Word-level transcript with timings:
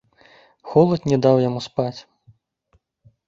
Холад 0.69 1.01
не 1.11 1.17
даў 1.25 1.37
яму 1.49 1.59
спаць. 1.67 1.97